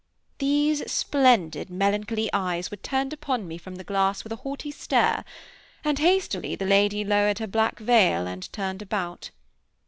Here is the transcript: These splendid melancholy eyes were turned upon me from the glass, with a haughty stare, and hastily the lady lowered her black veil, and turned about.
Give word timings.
These 0.39 0.91
splendid 0.91 1.69
melancholy 1.69 2.27
eyes 2.33 2.71
were 2.71 2.77
turned 2.77 3.13
upon 3.13 3.47
me 3.47 3.59
from 3.59 3.75
the 3.75 3.83
glass, 3.83 4.23
with 4.23 4.33
a 4.33 4.37
haughty 4.37 4.71
stare, 4.71 5.23
and 5.83 5.99
hastily 5.99 6.55
the 6.55 6.65
lady 6.65 7.03
lowered 7.03 7.37
her 7.37 7.45
black 7.45 7.77
veil, 7.77 8.25
and 8.25 8.51
turned 8.51 8.81
about. 8.81 9.29